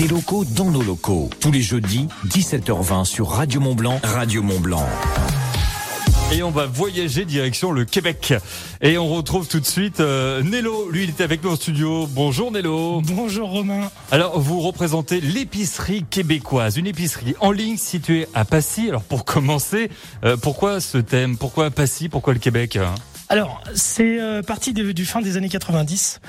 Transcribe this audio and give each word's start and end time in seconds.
des 0.00 0.08
locaux 0.08 0.46
dans 0.46 0.70
nos 0.70 0.82
locaux. 0.82 1.28
Tous 1.40 1.52
les 1.52 1.60
jeudis, 1.60 2.08
17h20 2.26 3.04
sur 3.04 3.28
Radio 3.28 3.60
Mont 3.60 3.74
Blanc, 3.74 4.00
Radio 4.02 4.42
Mont 4.42 4.58
Blanc. 4.58 4.86
Et 6.32 6.42
on 6.42 6.50
va 6.50 6.64
voyager 6.64 7.26
direction 7.26 7.70
le 7.70 7.84
Québec. 7.84 8.32
Et 8.80 8.96
on 8.96 9.08
retrouve 9.08 9.46
tout 9.46 9.60
de 9.60 9.66
suite 9.66 10.00
euh, 10.00 10.42
Nello. 10.42 10.88
Lui, 10.90 11.04
il 11.04 11.10
était 11.10 11.24
avec 11.24 11.44
nous 11.44 11.50
au 11.50 11.56
studio. 11.56 12.06
Bonjour 12.12 12.50
Nello. 12.50 13.02
Bonjour 13.04 13.50
Romain. 13.50 13.90
Alors, 14.10 14.40
vous 14.40 14.60
représentez 14.60 15.20
l'épicerie 15.20 16.04
québécoise, 16.08 16.78
une 16.78 16.86
épicerie 16.86 17.34
en 17.40 17.50
ligne 17.50 17.76
située 17.76 18.26
à 18.32 18.46
Passy. 18.46 18.88
Alors, 18.88 19.02
pour 19.02 19.26
commencer, 19.26 19.90
euh, 20.24 20.38
pourquoi 20.38 20.80
ce 20.80 20.96
thème? 20.96 21.36
Pourquoi 21.36 21.70
Passy? 21.70 22.08
Pourquoi 22.08 22.32
le 22.32 22.38
Québec 22.38 22.78
Alors, 23.30 23.62
c'est 23.74 24.20
euh, 24.20 24.42
parti 24.42 24.72
de- 24.74 24.90
du 24.92 25.06
fin 25.06 25.22
des 25.22 25.36
années 25.36 25.48
90. 25.48 26.20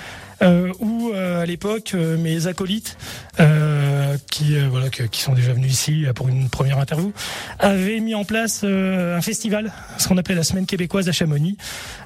Euh, 0.44 0.72
où 0.80 1.12
euh, 1.14 1.44
à 1.44 1.46
l'époque 1.46 1.92
euh, 1.94 2.18
mes 2.18 2.48
acolytes 2.48 2.98
euh, 3.40 4.18
qui 4.32 4.58
voilà 4.72 4.90
qui 4.90 5.22
sont 5.22 5.34
déjà 5.34 5.54
venus 5.54 5.72
ici 5.72 6.06
pour 6.16 6.30
une 6.30 6.50
première 6.50 6.80
interview 6.80 7.14
avaient 7.60 8.00
mis 8.00 8.16
en 8.16 8.24
place 8.24 8.64
un 8.64 9.22
festival 9.22 9.72
ce 10.00 10.08
qu'on 10.08 10.18
appelait 10.18 10.34
la 10.34 10.42
semaine 10.44 10.66
québécoise 10.66 11.08
à 11.08 11.12
Chamonix 11.12 11.58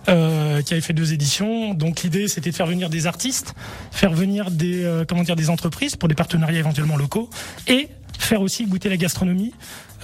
qui 0.06 0.12
avait 0.12 0.82
fait 0.82 0.92
deux 0.92 1.14
éditions 1.14 1.74
donc 1.76 2.02
l'idée 2.04 2.28
c'était 2.28 2.50
de 2.52 2.56
faire 2.56 2.68
venir 2.68 2.90
des 2.90 3.08
artistes 3.08 3.54
faire 3.90 4.12
venir 4.12 4.52
des 4.52 4.86
comment 5.08 5.24
dire 5.24 5.38
des 5.38 5.50
entreprises 5.50 5.96
pour 5.96 6.10
des 6.10 6.16
partenariats 6.16 6.60
éventuellement 6.60 6.98
locaux 6.98 7.30
et 7.70 7.88
faire 8.20 8.42
aussi 8.42 8.66
goûter 8.66 8.90
la 8.90 8.98
gastronomie 8.98 9.54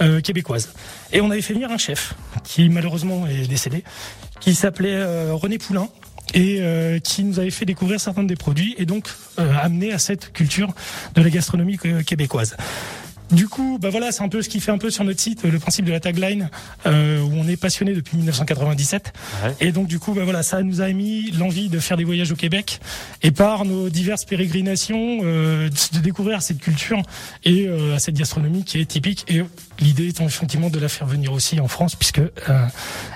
euh, 0.00 0.20
québécoise 0.20 0.72
et 1.12 1.20
on 1.20 1.30
avait 1.30 1.42
fait 1.42 1.54
venir 1.54 1.70
un 1.70 1.78
chef 1.78 2.14
qui 2.44 2.68
malheureusement 2.68 3.26
est 3.26 3.46
décédé 3.46 3.84
qui 4.40 4.54
s'appelait 4.54 4.94
euh, 4.94 5.34
René 5.34 5.58
Poulain 5.58 5.88
et 6.34 6.58
euh, 6.60 6.98
qui 6.98 7.24
nous 7.24 7.38
avait 7.38 7.50
fait 7.50 7.64
découvrir 7.64 8.00
certains 8.00 8.24
des 8.24 8.36
produits 8.36 8.74
et 8.78 8.86
donc 8.86 9.08
amené 9.36 9.92
à 9.92 9.98
cette 9.98 10.32
culture 10.32 10.72
de 11.14 11.22
la 11.22 11.30
gastronomie 11.30 11.78
québécoise. 12.06 12.56
Du 13.30 13.48
coup, 13.48 13.78
bah 13.80 13.88
voilà, 13.90 14.12
c'est 14.12 14.22
un 14.22 14.28
peu 14.28 14.42
ce 14.42 14.48
qui 14.48 14.60
fait 14.60 14.72
un 14.72 14.78
peu 14.78 14.90
sur 14.90 15.04
notre 15.04 15.20
site 15.20 15.44
le 15.44 15.58
principe 15.58 15.84
de 15.84 15.92
la 15.92 16.00
tagline 16.00 16.50
euh, 16.86 17.22
où 17.22 17.32
on 17.34 17.48
est 17.48 17.56
passionné 17.56 17.94
depuis 17.94 18.16
1997. 18.16 19.12
Ouais. 19.44 19.54
Et 19.60 19.72
donc 19.72 19.86
du 19.86 19.98
coup, 19.98 20.12
bah 20.12 20.24
voilà, 20.24 20.42
ça 20.42 20.62
nous 20.62 20.80
a 20.80 20.88
émis 20.88 21.30
l'envie 21.30 21.68
de 21.68 21.78
faire 21.78 21.96
des 21.96 22.04
voyages 22.04 22.32
au 22.32 22.36
Québec 22.36 22.80
et 23.22 23.30
par 23.30 23.64
nos 23.64 23.88
diverses 23.88 24.24
pérégrinations 24.24 25.20
euh, 25.22 25.70
de 25.92 25.98
découvrir 26.00 26.42
cette 26.42 26.58
culture 26.58 27.00
et 27.44 27.68
euh, 27.68 27.98
cette 27.98 28.16
gastronomie 28.16 28.64
qui 28.64 28.80
est 28.80 28.86
typique. 28.86 29.24
Et 29.28 29.42
l'idée 29.78 30.08
étant 30.08 30.26
effectivement 30.26 30.70
de 30.70 30.78
la 30.78 30.88
faire 30.88 31.06
venir 31.06 31.32
aussi 31.32 31.60
en 31.60 31.68
France 31.68 31.94
puisque 31.94 32.18
euh, 32.18 32.66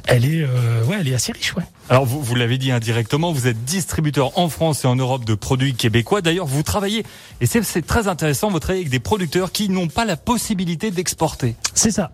elle 0.07 0.25
est, 0.25 0.43
euh, 0.43 0.85
ouais, 0.85 0.97
elle 1.01 1.09
est 1.09 1.15
assez 1.15 1.33
riche, 1.33 1.55
ouais. 1.55 1.63
Alors, 1.89 2.05
vous, 2.05 2.21
vous 2.23 2.35
l'avez 2.35 2.59
dit 2.59 2.71
indirectement, 2.73 3.33
vous 3.33 3.47
êtes 3.47 3.65
distributeur 3.65 4.39
en 4.39 4.49
France 4.49 4.85
et 4.85 4.89
en 4.89 4.97
Europe 4.97 5.25
de 5.25 5.35
produits 5.35 5.75
québécois. 5.75 6.21
D'ailleurs, 6.21 6.47
vous 6.47 6.63
travaillez, 6.63 7.05
et 7.41 7.47
c'est- 7.47 7.63
c'est 7.63 7.87
très 7.87 8.09
intéressant, 8.09 8.51
vous 8.51 8.59
travaillez 8.59 8.81
avec 8.83 8.91
des 8.91 8.99
producteurs 9.01 9.53
qui 9.53 9.69
n'ont 9.69 9.89
pas 9.89 10.05
la 10.05 10.17
possibilité 10.17 10.91
d'exporter. 10.91 11.55
C'est 11.75 11.91
ça. 11.93 12.11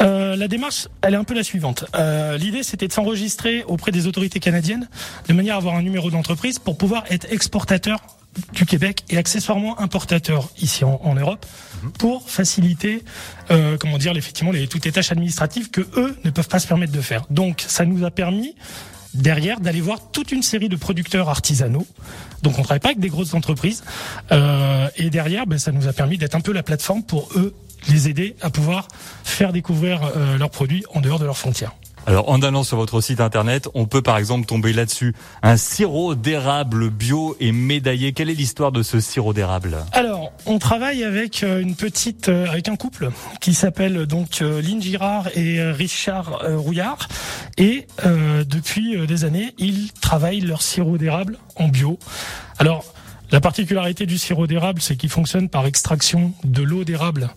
Euh, 0.00 0.36
la 0.36 0.48
démarche, 0.48 0.88
elle 1.02 1.14
est 1.14 1.18
un 1.18 1.24
peu 1.24 1.34
la 1.34 1.42
suivante. 1.42 1.84
Euh, 1.96 2.38
L'idée, 2.38 2.62
c'était 2.62 2.88
de 2.88 2.92
s'enregistrer 2.92 3.64
auprès 3.66 3.92
des 3.92 4.06
autorités 4.06 4.40
canadiennes, 4.40 4.88
de 5.28 5.32
manière 5.34 5.54
à 5.56 5.58
avoir 5.58 5.74
un 5.74 5.82
numéro 5.82 6.10
d'entreprise 6.10 6.58
pour 6.58 6.78
pouvoir 6.78 7.04
être 7.10 7.26
exportateur 7.30 8.00
du 8.52 8.64
Québec 8.64 9.04
et 9.10 9.16
accessoirement 9.16 9.80
importateur 9.80 10.48
ici 10.60 10.84
en, 10.84 11.00
en 11.02 11.14
Europe 11.14 11.44
pour 11.98 12.28
faciliter, 12.28 13.02
euh, 13.50 13.76
comment 13.78 13.98
dire, 13.98 14.16
effectivement, 14.16 14.52
les, 14.52 14.68
toutes 14.68 14.84
les 14.84 14.92
tâches 14.92 15.12
administratives 15.12 15.70
que 15.70 15.80
eux 15.96 16.16
ne 16.24 16.30
peuvent 16.30 16.48
pas 16.48 16.58
se 16.58 16.66
permettre 16.66 16.92
de 16.92 17.00
faire. 17.00 17.24
Donc, 17.30 17.64
ça 17.66 17.84
nous 17.84 18.04
a 18.04 18.10
permis 18.10 18.54
derrière 19.14 19.60
d'aller 19.60 19.80
voir 19.80 20.10
toute 20.12 20.32
une 20.32 20.42
série 20.42 20.68
de 20.68 20.76
producteurs 20.76 21.28
artisanaux. 21.28 21.86
Donc 22.42 22.58
on 22.58 22.62
travaille 22.62 22.80
pas 22.80 22.90
avec 22.90 23.00
des 23.00 23.08
grosses 23.08 23.34
entreprises. 23.34 23.82
Euh, 24.32 24.88
et 24.96 25.10
derrière, 25.10 25.46
ben, 25.46 25.58
ça 25.58 25.72
nous 25.72 25.88
a 25.88 25.92
permis 25.92 26.18
d'être 26.18 26.36
un 26.36 26.40
peu 26.40 26.52
la 26.52 26.62
plateforme 26.62 27.02
pour 27.02 27.28
eux 27.36 27.54
les 27.88 28.08
aider 28.08 28.36
à 28.40 28.50
pouvoir 28.50 28.88
faire 29.24 29.52
découvrir 29.52 30.00
euh, 30.16 30.38
leurs 30.38 30.50
produits 30.50 30.84
en 30.94 31.00
dehors 31.00 31.18
de 31.18 31.24
leurs 31.24 31.38
frontières. 31.38 31.74
Alors, 32.06 32.28
en 32.28 32.40
allant 32.42 32.64
sur 32.64 32.76
votre 32.76 33.00
site 33.00 33.20
internet, 33.20 33.68
on 33.74 33.86
peut 33.86 34.02
par 34.02 34.16
exemple 34.16 34.46
tomber 34.46 34.72
là-dessus. 34.72 35.14
Un 35.42 35.56
sirop 35.56 36.14
d'érable 36.14 36.90
bio 36.90 37.36
et 37.40 37.52
médaillé. 37.52 38.12
Quelle 38.12 38.30
est 38.30 38.34
l'histoire 38.34 38.72
de 38.72 38.82
ce 38.82 39.00
sirop 39.00 39.32
d'érable? 39.32 39.76
Alors, 39.92 40.32
on 40.46 40.58
travaille 40.58 41.04
avec 41.04 41.42
euh, 41.42 41.60
une 41.60 41.76
petite, 41.76 42.28
euh, 42.28 42.48
avec 42.48 42.68
un 42.68 42.76
couple 42.76 43.10
qui 43.40 43.54
s'appelle 43.54 44.06
donc 44.06 44.40
euh, 44.40 44.62
Lynn 44.62 44.80
Girard 44.80 45.28
et 45.36 45.60
Richard 45.62 46.40
Rouillard, 46.56 47.08
et 47.58 47.86
depuis 48.04 49.06
des 49.06 49.24
années, 49.24 49.54
ils 49.58 49.92
travaillent 49.92 50.40
leur 50.40 50.62
sirop 50.62 50.98
d'érable 50.98 51.38
en 51.56 51.68
bio. 51.68 51.98
Alors, 52.58 52.84
la 53.30 53.40
particularité 53.40 54.06
du 54.06 54.18
sirop 54.18 54.46
d'érable, 54.46 54.80
c'est 54.80 54.96
qu'il 54.96 55.10
fonctionne 55.10 55.48
par 55.48 55.66
extraction 55.66 56.32
de 56.44 56.62
l'eau 56.62 56.84
d'érable 56.84 57.30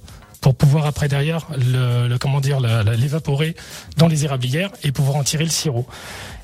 pour 0.44 0.54
pouvoir 0.56 0.86
après 0.86 1.08
derrière 1.08 1.48
le, 1.58 2.08
le- 2.10 2.18
comment 2.20 2.42
dire 2.42 2.60
l'évaporer 2.60 3.56
dans 3.98 4.08
les 4.08 4.26
érablières 4.26 4.70
et 4.84 4.92
pouvoir 4.92 5.16
en 5.18 5.24
tirer 5.24 5.46
le 5.46 5.50
sirop. 5.50 5.88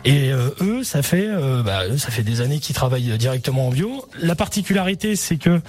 Et 0.06 0.32
euh, 0.32 0.50
eux, 0.62 0.84
ça 0.86 1.02
fait 1.04 1.28
euh, 1.28 1.62
bah, 1.62 1.82
ça 1.98 2.10
fait 2.10 2.24
des 2.24 2.40
années 2.40 2.60
qu'ils 2.60 2.74
travaillent 2.76 3.18
directement 3.18 3.68
en 3.68 3.72
bio. 3.72 4.08
La 4.22 4.34
particularité, 4.36 5.18
c'est 5.18 5.36
que 5.36 5.60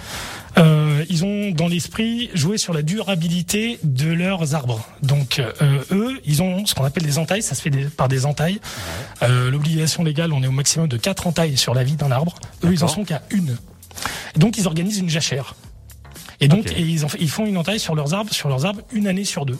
euh, 0.57 1.03
ils 1.09 1.25
ont 1.25 1.51
dans 1.51 1.67
l'esprit 1.67 2.29
joué 2.33 2.57
sur 2.57 2.73
la 2.73 2.81
durabilité 2.81 3.77
de 3.83 4.07
leurs 4.13 4.55
arbres. 4.55 4.87
Donc 5.03 5.39
euh, 5.39 5.79
eux, 5.91 6.17
ils 6.23 6.41
ont 6.41 6.65
ce 6.65 6.73
qu'on 6.73 6.85
appelle 6.85 7.03
des 7.03 7.17
entailles. 7.17 7.43
Ça 7.43 7.53
se 7.55 7.61
fait 7.61 7.69
des- 7.69 7.83
par 7.85 8.07
des 8.07 8.25
entailles. 8.25 8.61
Euh, 9.23 9.51
L'obligation 9.51 10.03
légale, 10.05 10.31
on 10.31 10.41
est 10.41 10.47
au 10.47 10.51
maximum 10.51 10.87
de 10.87 10.95
quatre 10.95 11.27
entailles 11.27 11.57
sur 11.57 11.73
la 11.73 11.83
vie 11.83 11.95
d'un 11.97 12.11
arbre. 12.11 12.35
Eux, 12.63 12.71
ils 12.71 12.83
en 12.85 12.87
sont 12.87 13.03
qu'à 13.03 13.21
une. 13.31 13.57
Donc 14.37 14.57
ils 14.57 14.67
organisent 14.67 14.99
une 14.99 15.09
jachère. 15.09 15.55
Et 16.41 16.47
donc 16.47 16.71
et 16.71 16.81
ils 16.81 17.29
font 17.29 17.45
une 17.45 17.57
entaille 17.57 17.79
sur 17.79 17.95
leurs 17.95 18.13
arbres, 18.13 18.33
sur 18.33 18.49
leurs 18.49 18.65
arbres 18.65 18.81
une 18.91 19.07
année 19.07 19.23
sur 19.23 19.45
deux. 19.45 19.57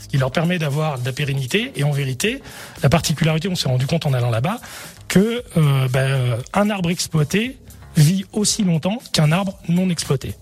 Ce 0.00 0.08
qui 0.08 0.18
leur 0.18 0.32
permet 0.32 0.58
d'avoir 0.58 0.98
de 0.98 1.04
la 1.04 1.12
pérennité. 1.12 1.72
Et 1.76 1.84
en 1.84 1.92
vérité, 1.92 2.42
la 2.82 2.88
particularité, 2.88 3.48
on 3.48 3.54
s'est 3.54 3.68
rendu 3.68 3.86
compte 3.86 4.04
en 4.04 4.12
allant 4.12 4.30
là-bas, 4.30 4.58
que 5.06 5.44
euh, 5.56 5.88
ben, 5.88 6.00
euh, 6.00 6.36
un 6.52 6.68
arbre 6.68 6.90
exploité 6.90 7.58
vit 7.96 8.24
aussi 8.32 8.64
longtemps 8.64 8.98
qu'un 9.12 9.32
arbre 9.32 9.58
non 9.68 9.88
exploité. 9.88 10.34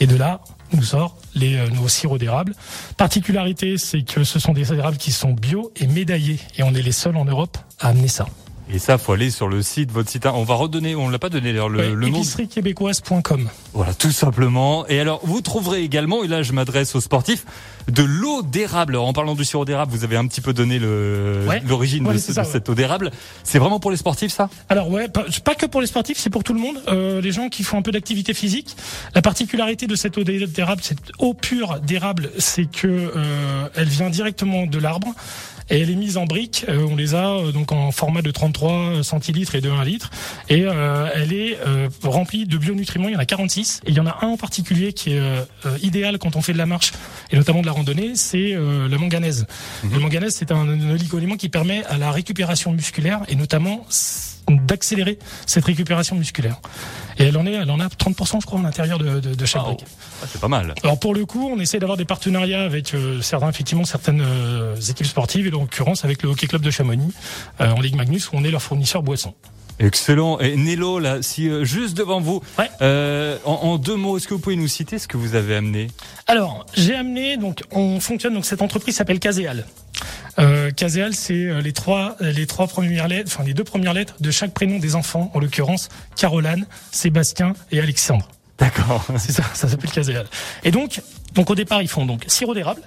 Et 0.00 0.06
de 0.06 0.16
là, 0.16 0.40
nous 0.72 0.82
sort 0.82 1.18
les, 1.34 1.56
euh, 1.56 1.68
nos 1.68 1.88
sirops 1.88 2.18
d'érable. 2.18 2.54
Particularité, 2.96 3.76
c'est 3.76 4.02
que 4.02 4.24
ce 4.24 4.38
sont 4.38 4.52
des 4.52 4.72
érables 4.72 4.96
qui 4.96 5.12
sont 5.12 5.32
bio 5.32 5.72
et 5.76 5.86
médaillés. 5.86 6.38
Et 6.56 6.62
on 6.62 6.74
est 6.74 6.82
les 6.82 6.92
seuls 6.92 7.16
en 7.16 7.24
Europe 7.24 7.58
à 7.78 7.88
amener 7.88 8.08
ça. 8.08 8.26
Et 8.72 8.78
ça, 8.78 8.98
faut 8.98 9.12
aller 9.12 9.30
sur 9.30 9.48
le 9.48 9.62
site, 9.62 9.90
votre 9.90 10.08
site. 10.08 10.26
On 10.26 10.44
va 10.44 10.54
redonner, 10.54 10.94
on 10.94 11.08
l'a 11.08 11.18
pas 11.18 11.28
donné 11.28 11.50
d'ailleurs, 11.52 11.68
le, 11.68 11.78
Ouais, 11.78 11.90
le 11.90 12.08
nom. 12.08 12.18
épiceriequébécoise.com. 12.18 13.48
Voilà, 13.72 13.94
tout 13.94 14.12
simplement. 14.12 14.86
Et 14.86 15.00
alors, 15.00 15.20
vous 15.24 15.40
trouverez 15.40 15.82
également, 15.82 16.22
et 16.22 16.28
là 16.28 16.42
je 16.42 16.52
m'adresse 16.52 16.94
aux 16.94 17.00
sportifs, 17.00 17.44
de 17.88 18.02
l'eau 18.04 18.42
d'érable. 18.42 18.94
En 18.96 19.12
parlant 19.12 19.34
du 19.34 19.44
sirop 19.44 19.64
d'érable, 19.64 19.90
vous 19.92 20.04
avez 20.04 20.16
un 20.16 20.26
petit 20.26 20.40
peu 20.40 20.52
donné 20.52 20.78
Ouais. 20.78 21.60
l'origine 21.66 22.06
Ouais, 22.06 22.14
de, 22.14 22.18
c'est 22.18 22.28
ce- 22.28 22.32
ça, 22.34 22.42
de 22.42 22.46
ouais. 22.46 22.52
cette 22.52 22.68
eau 22.68 22.74
d'érable. 22.74 23.10
C'est 23.42 23.58
vraiment 23.58 23.80
pour 23.80 23.90
les 23.90 23.96
sportifs, 23.96 24.32
ça? 24.32 24.48
Alors 24.68 24.88
ouais, 24.90 25.08
pas, 25.08 25.24
pas 25.44 25.54
que 25.56 25.66
pour 25.66 25.80
les 25.80 25.86
sportifs, 25.88 26.18
c'est 26.18 26.30
pour 26.30 26.44
tout 26.44 26.52
le 26.54 26.60
monde. 26.60 26.80
Euh, 26.88 27.20
les 27.20 27.32
gens 27.32 27.48
qui 27.48 27.64
font 27.64 27.78
un 27.78 27.82
peu 27.82 27.90
d'activité 27.92 28.34
physique. 28.34 28.76
La 29.16 29.22
particularité 29.22 29.86
de 29.88 29.94
cette 29.96 30.16
eau 30.16 30.22
d'érable, 30.24 30.82
cette 30.82 31.10
eau 31.18 31.34
pure 31.34 31.80
d'érable, 31.80 32.30
c'est 32.38 32.70
que 32.70 32.86
euh, 32.86 33.68
elle 33.74 33.88
vient 33.88 34.10
directement 34.10 34.66
de 34.66 34.78
l'arbre. 34.78 35.08
Et 35.70 35.80
elle 35.80 35.90
est 35.90 35.96
mise 35.96 36.16
en 36.16 36.24
briques. 36.24 36.66
Euh, 36.68 36.86
on 36.90 36.96
les 36.96 37.14
a 37.14 37.30
euh, 37.30 37.52
donc 37.52 37.72
en 37.72 37.92
format 37.92 38.22
de 38.22 38.30
33 38.30 39.02
centilitres 39.02 39.54
et 39.54 39.60
de 39.60 39.70
1 39.70 39.84
litre. 39.84 40.10
Et 40.48 40.64
euh, 40.64 41.08
elle 41.14 41.32
est 41.32 41.58
euh, 41.66 41.88
remplie 42.02 42.46
de 42.46 42.58
bionutriments. 42.58 43.08
Il 43.08 43.14
y 43.14 43.16
en 43.16 43.20
a 43.20 43.26
46. 43.26 43.80
Et 43.86 43.90
il 43.90 43.96
y 43.96 44.00
en 44.00 44.06
a 44.06 44.18
un 44.22 44.28
en 44.28 44.36
particulier 44.36 44.92
qui 44.92 45.12
est 45.12 45.20
idéal 45.82 46.18
quand 46.18 46.36
on 46.36 46.42
fait 46.42 46.52
de 46.52 46.58
la 46.58 46.66
marche 46.66 46.92
et 47.30 47.36
notamment 47.36 47.60
de 47.60 47.66
la 47.66 47.72
randonnée. 47.72 48.12
C'est 48.14 48.52
euh, 48.54 48.88
la 48.88 48.98
manganèse. 48.98 49.46
Le 49.90 49.98
manganèse, 49.98 50.34
c'est 50.34 50.52
un, 50.52 50.68
oligo-élément 50.90 51.36
qui 51.36 51.48
permet 51.48 51.84
à 51.84 51.98
la 51.98 52.10
récupération 52.10 52.72
musculaire 52.72 53.22
et 53.28 53.36
notamment 53.36 53.86
d'accélérer 54.56 55.18
cette 55.46 55.64
récupération 55.64 56.16
musculaire. 56.16 56.60
Et 57.18 57.24
elle 57.24 57.36
en 57.36 57.46
est, 57.46 57.52
elle 57.52 57.70
en 57.70 57.80
a 57.80 57.86
30% 57.88 58.40
je 58.40 58.46
crois 58.46 58.60
à 58.60 58.62
l'intérieur 58.62 58.98
de, 58.98 59.20
de, 59.20 59.34
de 59.34 59.44
chaque 59.46 59.62
Wow. 59.62 59.68
brique. 59.74 59.84
Ah, 60.22 60.26
C'est 60.30 60.40
pas 60.40 60.48
mal. 60.48 60.74
Alors 60.82 60.98
pour 60.98 61.14
le 61.14 61.24
coup, 61.26 61.50
on 61.52 61.58
essaie 61.60 61.78
d'avoir 61.78 61.96
des 61.98 62.04
partenariats 62.04 62.62
avec 62.62 62.94
euh, 62.94 63.20
certains, 63.20 63.48
effectivement, 63.50 63.84
certaines 63.84 64.22
euh, 64.24 64.74
équipes 64.76 65.06
sportives 65.06 65.46
et 65.46 65.54
en 65.54 65.60
l'occurrence 65.60 66.04
avec 66.04 66.22
le 66.22 66.28
Hockey 66.30 66.46
Club 66.46 66.62
de 66.62 66.70
Chamonix 66.70 67.12
euh, 67.60 67.70
en 67.70 67.80
Ligue 67.80 67.96
Magnus 67.96 68.28
où 68.28 68.36
on 68.36 68.44
est 68.44 68.50
leur 68.50 68.62
fournisseur 68.62 69.02
boisson. 69.02 69.34
Excellent. 69.78 70.38
Et 70.40 70.56
Nello, 70.56 70.98
là, 70.98 71.22
si 71.22 71.48
euh, 71.48 71.64
juste 71.64 71.96
devant 71.96 72.20
vous, 72.20 72.42
Ouais. 72.58 72.68
euh, 72.82 73.38
en, 73.46 73.52
en 73.52 73.78
deux 73.78 73.96
mots, 73.96 74.18
est-ce 74.18 74.28
que 74.28 74.34
vous 74.34 74.40
pouvez 74.40 74.56
nous 74.56 74.68
citer 74.68 74.98
ce 74.98 75.08
que 75.08 75.16
vous 75.16 75.34
avez 75.34 75.56
amené? 75.56 75.86
Alors, 76.26 76.66
j'ai 76.74 76.94
amené 76.94 77.36
donc 77.38 77.62
on 77.70 77.98
fonctionne 77.98 78.34
donc 78.34 78.44
cette 78.44 78.60
entreprise 78.62 78.96
s'appelle 78.96 79.18
Caséal. 79.20 79.64
Euh, 80.70 80.72
Caséal, 80.72 81.14
c'est 81.14 81.34
euh, 81.34 81.60
les 81.60 81.72
trois 81.72 82.16
les 82.20 82.46
trois 82.46 82.66
premières 82.66 83.08
lettres, 83.08 83.30
enfin 83.32 83.44
les 83.44 83.54
deux 83.54 83.64
premières 83.64 83.94
lettres 83.94 84.14
de 84.20 84.30
chaque 84.30 84.52
prénom 84.52 84.78
des 84.78 84.94
enfants, 84.94 85.30
en 85.34 85.40
l'occurrence 85.40 85.88
Caroline, 86.16 86.66
Sébastien 86.90 87.54
et 87.70 87.80
Alexandre. 87.80 88.28
D'accord. 88.58 89.04
C'est 89.18 89.32
ça, 89.32 89.42
ça 89.54 89.68
s'appelle 89.68 89.90
Caséal. 89.90 90.26
Et 90.64 90.70
donc 90.70 91.02
donc 91.34 91.50
au 91.50 91.54
départ 91.54 91.82
ils 91.82 91.88
font 91.88 92.06
donc 92.06 92.24
sirop 92.26 92.54
d'érable 92.54 92.82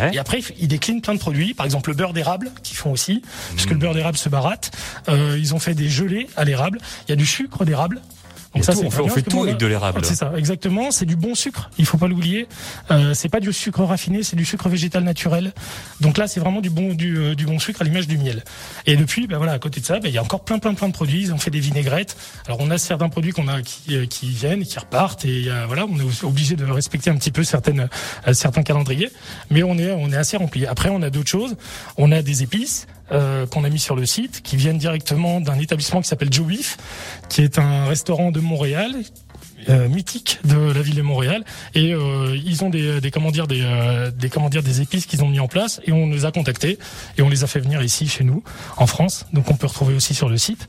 Ouais. 0.00 0.14
et 0.14 0.18
après 0.18 0.40
ils 0.58 0.68
déclinent 0.68 1.02
plein 1.02 1.12
de 1.12 1.18
produits, 1.18 1.52
par 1.52 1.66
exemple 1.66 1.90
le 1.90 1.96
beurre 1.96 2.14
d'érable 2.14 2.50
qu'ils 2.62 2.78
font 2.78 2.92
aussi, 2.92 3.20
puisque 3.50 3.72
le 3.72 3.76
beurre 3.76 3.92
d'érable 3.92 4.16
se 4.16 4.30
baratte. 4.30 4.70
Euh, 5.10 5.36
ils 5.38 5.54
ont 5.54 5.58
fait 5.58 5.74
des 5.74 5.90
gelées 5.90 6.28
à 6.34 6.44
l'érable. 6.44 6.78
Il 7.06 7.10
y 7.10 7.12
a 7.12 7.16
du 7.16 7.26
sucre 7.26 7.66
d'érable. 7.66 8.00
Ça, 8.62 8.72
on 8.72 8.90
fait, 8.90 9.00
on 9.00 9.08
fait 9.08 9.22
tout 9.22 9.42
avec 9.42 9.56
de 9.56 9.66
l'érable. 9.66 10.00
C'est 10.04 10.14
ça, 10.14 10.32
exactement. 10.36 10.90
C'est 10.90 11.06
du 11.06 11.16
bon 11.16 11.34
sucre. 11.34 11.70
Il 11.78 11.86
faut 11.86 11.98
pas 11.98 12.08
l'oublier. 12.08 12.48
Euh, 12.90 13.14
c'est 13.14 13.28
pas 13.28 13.40
du 13.40 13.52
sucre 13.52 13.82
raffiné, 13.82 14.22
c'est 14.22 14.36
du 14.36 14.44
sucre 14.44 14.68
végétal 14.68 15.04
naturel. 15.04 15.52
Donc 16.00 16.18
là, 16.18 16.26
c'est 16.26 16.40
vraiment 16.40 16.60
du 16.60 16.70
bon 16.70 16.94
du, 16.94 17.18
euh, 17.18 17.34
du 17.34 17.46
bon 17.46 17.58
sucre 17.58 17.82
à 17.82 17.84
l'image 17.84 18.06
du 18.06 18.18
miel. 18.18 18.44
Et 18.86 18.96
depuis, 18.96 19.26
ben 19.26 19.36
voilà, 19.38 19.52
à 19.52 19.58
côté 19.58 19.80
de 19.80 19.86
ça, 19.86 19.98
ben, 19.98 20.08
il 20.08 20.14
y 20.14 20.18
a 20.18 20.22
encore 20.22 20.44
plein 20.44 20.58
plein 20.58 20.74
plein 20.74 20.88
de 20.88 20.92
produits. 20.92 21.22
Ils 21.22 21.32
ont 21.32 21.38
fait 21.38 21.50
des 21.50 21.60
vinaigrettes. 21.60 22.16
Alors 22.46 22.58
on 22.60 22.70
a 22.70 22.78
certains 22.78 23.08
produits 23.08 23.32
qu'on 23.32 23.48
a 23.48 23.62
qui, 23.62 23.96
euh, 23.96 24.06
qui 24.06 24.28
viennent, 24.30 24.64
qui 24.64 24.78
repartent, 24.78 25.24
et 25.24 25.46
euh, 25.48 25.64
voilà, 25.66 25.86
on 25.86 25.98
est 25.98 26.24
obligé 26.24 26.56
de 26.56 26.64
respecter 26.64 27.10
un 27.10 27.16
petit 27.16 27.30
peu 27.30 27.44
certaines 27.44 27.88
certains 28.32 28.62
calendriers. 28.62 29.10
Mais 29.50 29.62
on 29.62 29.78
est 29.78 29.92
on 29.92 30.10
est 30.10 30.16
assez 30.16 30.36
rempli. 30.36 30.66
Après, 30.66 30.88
on 30.90 31.02
a 31.02 31.10
d'autres 31.10 31.30
choses. 31.30 31.56
On 31.96 32.12
a 32.12 32.22
des 32.22 32.42
épices. 32.42 32.86
Euh, 33.12 33.46
qu'on 33.46 33.62
a 33.62 33.68
mis 33.68 33.78
sur 33.78 33.94
le 33.94 34.04
site, 34.04 34.42
qui 34.42 34.56
viennent 34.56 34.78
directement 34.78 35.40
d'un 35.40 35.60
établissement 35.60 36.00
qui 36.00 36.08
s'appelle 36.08 36.32
Joe 36.32 36.46
Beef, 36.48 36.76
qui 37.28 37.42
est 37.42 37.56
un 37.60 37.86
restaurant 37.86 38.32
de 38.32 38.40
Montréal 38.40 38.96
euh, 39.68 39.88
mythique 39.88 40.38
de 40.44 40.72
la 40.72 40.80
ville 40.80 40.94
de 40.94 41.02
Montréal. 41.02 41.44
Et 41.74 41.92
euh, 41.92 42.36
ils 42.44 42.62
ont 42.62 42.70
des, 42.70 43.00
des 43.00 43.10
comment 43.10 43.32
dire 43.32 43.48
des, 43.48 43.62
euh, 43.64 44.12
des 44.12 44.28
comment 44.28 44.48
dire 44.48 44.62
des 44.62 44.80
épices 44.80 45.06
qu'ils 45.06 45.24
ont 45.24 45.28
mis 45.28 45.40
en 45.40 45.48
place 45.48 45.80
et 45.84 45.92
on 45.92 46.08
les 46.08 46.24
a 46.24 46.30
contactés 46.30 46.78
et 47.18 47.22
on 47.22 47.28
les 47.28 47.42
a 47.42 47.46
fait 47.48 47.58
venir 47.58 47.82
ici 47.82 48.06
chez 48.06 48.22
nous 48.22 48.44
en 48.76 48.86
France. 48.86 49.26
Donc 49.32 49.50
on 49.50 49.56
peut 49.56 49.66
retrouver 49.66 49.94
aussi 49.94 50.14
sur 50.14 50.28
le 50.28 50.36
site. 50.36 50.68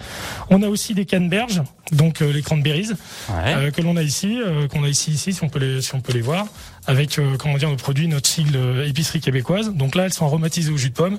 On 0.50 0.64
a 0.64 0.68
aussi 0.68 0.96
des 0.96 1.06
canneberges 1.06 1.62
donc 1.92 2.20
les 2.20 2.42
cranberries 2.42 2.90
ouais. 3.30 3.72
que 3.72 3.82
l'on 3.82 3.96
a 3.96 4.04
ici 4.04 4.38
qu'on 4.72 4.84
a 4.84 4.90
ici 4.90 5.12
ici 5.12 5.32
si 5.32 5.42
on 5.42 5.48
peut 5.48 5.60
les 5.60 5.82
si 5.82 5.96
on 5.96 6.02
peut 6.02 6.12
les 6.12 6.22
voir 6.22 6.48
avec 6.88 7.20
comment 7.38 7.58
dire 7.58 7.70
nos 7.70 7.76
produits 7.76 8.08
notre 8.08 8.28
sigle 8.28 8.58
épicerie 8.86 9.20
québécoise 9.20 9.74
donc 9.74 9.96
là 9.96 10.06
elles 10.06 10.14
sont 10.14 10.26
aromatisées 10.26 10.72
au 10.72 10.78
jus 10.78 10.90
de 10.90 10.96
pomme 10.96 11.18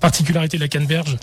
particularité 0.00 0.56
de 0.56 0.62
la 0.62 0.68
canneberge 0.68 1.16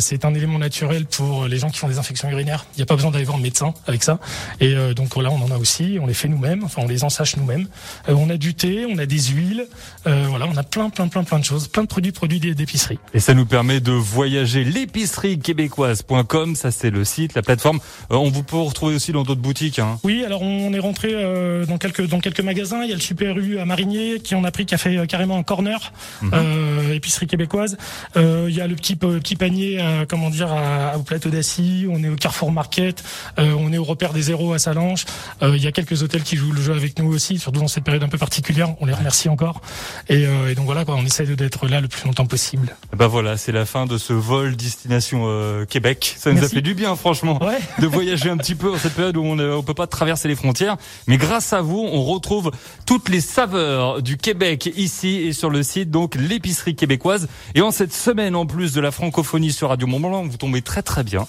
c'est 0.00 0.24
un 0.24 0.34
élément 0.34 0.58
naturel 0.58 1.06
pour 1.06 1.46
les 1.46 1.58
gens 1.58 1.70
qui 1.70 1.78
font 1.78 1.88
des 1.88 1.98
infections 1.98 2.30
urinaires 2.30 2.66
il 2.74 2.78
n'y 2.78 2.82
a 2.82 2.86
pas 2.86 2.96
besoin 2.96 3.10
d'aller 3.10 3.24
voir 3.24 3.38
un 3.38 3.42
médecin 3.42 3.74
avec 3.86 4.02
ça 4.02 4.18
et 4.60 4.74
donc 4.94 5.16
là 5.16 5.30
on 5.30 5.42
en 5.42 5.50
a 5.50 5.58
aussi, 5.58 5.98
on 6.00 6.06
les 6.06 6.14
fait 6.14 6.28
nous-mêmes, 6.28 6.64
enfin 6.64 6.82
on 6.84 6.88
les 6.88 7.04
ensache 7.04 7.36
nous-mêmes. 7.36 7.68
Euh, 8.08 8.14
on 8.14 8.30
a 8.30 8.36
du 8.36 8.54
thé, 8.54 8.86
on 8.88 8.98
a 8.98 9.06
des 9.06 9.18
huiles, 9.18 9.66
euh, 10.06 10.26
voilà, 10.28 10.46
on 10.46 10.56
a 10.56 10.62
plein 10.62 10.90
plein 10.90 11.08
plein 11.08 11.24
plein 11.24 11.38
de 11.38 11.44
choses, 11.44 11.68
plein 11.68 11.82
de 11.82 11.88
produits 11.88 12.12
produits 12.12 12.40
d'épicerie. 12.40 12.98
Et 13.14 13.20
ça 13.20 13.34
nous 13.34 13.46
permet 13.46 13.80
de 13.80 13.92
voyager 13.92 14.64
l'épicerie 14.64 15.38
québécoise.com, 15.38 16.56
ça 16.56 16.70
c'est 16.70 16.90
le 16.90 17.04
site, 17.04 17.34
la 17.34 17.42
plateforme. 17.42 17.80
Euh, 18.10 18.16
on 18.16 18.30
vous 18.30 18.42
peut 18.42 18.56
retrouver 18.56 18.94
aussi 18.94 19.12
dans 19.12 19.22
d'autres 19.22 19.40
boutiques. 19.40 19.78
Hein. 19.78 19.98
Oui, 20.04 20.24
alors 20.24 20.42
on 20.42 20.72
est 20.72 20.78
rentré 20.78 21.10
euh, 21.12 21.66
dans 21.66 21.78
quelques 21.78 22.06
dans 22.06 22.20
quelques 22.20 22.40
magasins. 22.40 22.82
Il 22.82 22.90
y 22.90 22.92
a 22.92 22.96
le 22.96 23.00
Super 23.00 23.35
U 23.38 23.58
à 23.58 23.64
Marigné 23.64 24.20
qui 24.20 24.34
en 24.34 24.44
a 24.44 24.50
pris, 24.50 24.66
qui 24.66 24.74
a 24.74 24.78
fait 24.78 24.96
euh, 24.96 25.06
carrément 25.06 25.36
un 25.36 25.42
corner 25.42 25.92
mhm. 26.22 26.30
euh, 26.34 26.94
épicerie 26.94 27.26
québécoise. 27.26 27.76
il 28.16 28.54
y 28.54 28.60
a 28.60 28.66
le 28.66 28.74
petit 28.74 28.96
petit 28.96 29.36
panier, 29.36 29.80
comment 30.08 30.30
dire, 30.30 30.52
à, 30.52 30.96
au 30.98 31.02
plateau 31.02 31.30
d'Assis. 31.30 31.86
On 31.90 32.02
est 32.02 32.08
au 32.08 32.16
Carrefour 32.16 32.52
Market. 32.52 33.02
on 33.38 33.72
est 33.72 33.78
au 33.78 33.84
repère 33.84 34.12
des 34.12 34.22
zéros 34.22 34.52
à 34.52 34.58
Salange. 34.58 35.04
Euh, 35.42 35.56
il 35.56 35.62
y 35.62 35.66
a 35.66 35.72
quelques 35.72 36.02
hôtels 36.02 36.22
qui 36.22 36.36
jouent 36.36 36.52
le 36.52 36.60
jeu 36.60 36.72
avec 36.72 36.98
nous 36.98 37.12
aussi, 37.12 37.38
surtout 37.38 37.60
dans 37.60 37.68
cette 37.68 37.84
période 37.84 38.02
un 38.02 38.08
peu 38.08 38.18
particulière. 38.18 38.74
On 38.80 38.86
les 38.86 38.92
remercie 38.92 39.28
encore. 39.28 39.60
Et, 40.08 40.26
euh, 40.26 40.50
et 40.50 40.54
donc 40.54 40.66
voilà, 40.66 40.84
quoi, 40.84 40.96
on 40.96 41.04
essaie 41.04 41.24
d'être 41.26 41.68
là 41.68 41.80
le 41.80 41.88
plus 41.88 42.04
longtemps 42.04 42.26
possible. 42.26 42.74
Ben 42.96 43.06
voilà, 43.06 43.36
c'est 43.36 43.52
la 43.52 43.66
fin 43.66 43.86
de 43.86 43.98
ce 43.98 44.12
vol 44.12 44.56
destination 44.56 45.24
euh, 45.26 45.64
Québec. 45.64 46.14
Ça 46.18 46.32
nous 46.32 46.44
a 46.44 46.48
fait 46.48 46.62
du 46.62 46.74
bien, 46.74 46.96
franchement, 46.96 47.42
ouais. 47.44 47.58
de 47.80 47.86
voyager 47.86 48.30
un 48.30 48.36
petit 48.36 48.54
peu 48.54 48.72
en 48.72 48.78
cette 48.78 48.94
période 48.94 49.16
où 49.16 49.22
on 49.22 49.36
ne 49.36 49.60
peut 49.60 49.74
pas 49.74 49.86
traverser 49.86 50.28
les 50.28 50.36
frontières. 50.36 50.76
Mais 51.06 51.16
grâce 51.16 51.52
à 51.52 51.60
vous, 51.60 51.86
on 51.90 52.02
retrouve 52.04 52.50
toutes 52.86 53.08
les 53.08 53.20
saveurs 53.26 54.02
du 54.02 54.16
Québec 54.16 54.72
ici 54.76 55.16
et 55.16 55.32
sur 55.32 55.50
le 55.50 55.62
site, 55.62 55.90
donc 55.90 56.14
l'épicerie 56.14 56.74
québécoise. 56.74 57.28
Et 57.54 57.60
en 57.60 57.70
cette 57.70 57.92
semaine, 57.92 58.34
en 58.34 58.46
plus 58.46 58.72
de 58.72 58.80
la 58.80 58.90
francophonie 58.90 59.52
sur 59.52 59.68
Radio 59.68 59.86
Mont-Blanc, 59.86 60.24
vous 60.24 60.36
tombez 60.36 60.62
très 60.62 60.82
très 60.82 61.04
bien. 61.04 61.26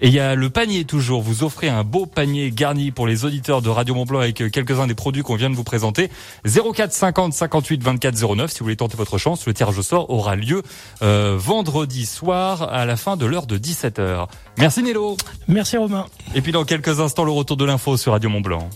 Et 0.00 0.08
il 0.08 0.12
y 0.12 0.20
a 0.20 0.34
le 0.34 0.50
panier 0.50 0.84
toujours. 0.84 1.22
Vous 1.22 1.42
offrez 1.42 1.68
un 1.68 1.82
beau 1.82 2.04
panier 2.04 2.50
garni 2.50 2.90
pour 2.90 3.06
les 3.06 3.24
auditeurs 3.24 3.62
de 3.62 3.70
Radio 3.70 3.94
Montblanc 3.94 4.20
avec 4.20 4.42
euh, 4.42 4.50
quelques-uns 4.50 4.86
des 4.86 4.94
produits 4.94 5.22
qu'on 5.22 5.36
vient 5.36 5.48
de 5.48 5.54
vous 5.54 5.64
présenter. 5.64 6.10
04 6.44 6.92
50 6.92 7.32
58 7.32 7.82
24 7.82 8.34
09 8.34 8.50
si 8.50 8.58
vous 8.58 8.66
voulez 8.66 8.76
tenter 8.76 8.96
votre 8.96 9.16
chance. 9.16 9.46
Le 9.46 9.54
tirage 9.54 9.78
au 9.78 9.82
sort 9.82 10.10
aura 10.10 10.36
lieu 10.36 10.62
euh, 11.02 11.36
vendredi 11.38 12.04
soir 12.04 12.70
à 12.70 12.84
la 12.84 12.96
fin 12.96 13.16
de 13.16 13.24
l'heure 13.24 13.46
de 13.46 13.56
17h. 13.56 14.26
Merci 14.58 14.82
Nélo. 14.82 15.16
Merci 15.48 15.78
Romain. 15.78 16.06
Et 16.34 16.42
puis 16.42 16.52
dans 16.52 16.64
quelques 16.64 17.00
instants 17.00 17.24
le 17.24 17.32
retour 17.32 17.56
de 17.56 17.64
l'info 17.64 17.96
sur 17.96 18.12
Radio 18.12 18.28
Montblanc. 18.28 18.68